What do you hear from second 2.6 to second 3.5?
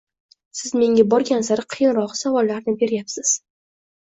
beryapsiz.